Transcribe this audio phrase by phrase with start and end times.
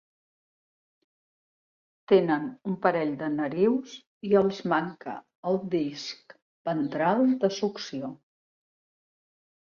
[2.11, 3.93] Tenen un parell de narius
[4.31, 5.15] i els manca
[5.53, 6.35] el disc
[6.71, 8.13] ventral de succió.